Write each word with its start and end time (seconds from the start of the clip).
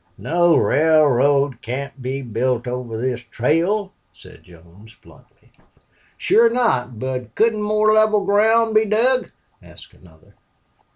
"No 0.17 0.57
railroad 0.57 1.61
can't 1.61 2.01
be 2.01 2.23
built 2.23 2.65
over 2.65 2.99
this 2.99 3.21
trail," 3.21 3.93
said 4.11 4.41
Jones, 4.41 4.95
bluntly. 4.95 5.51
"Sure 6.17 6.49
not. 6.49 6.97
But 6.97 7.35
couldn't 7.35 7.61
more 7.61 7.93
level 7.93 8.25
ground 8.25 8.73
be 8.73 8.85
dug?" 8.85 9.29
asked 9.61 9.93
another. 9.93 10.33